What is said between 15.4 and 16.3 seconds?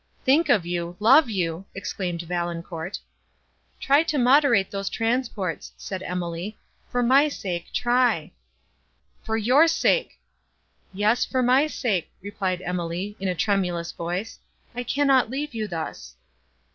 you thus!"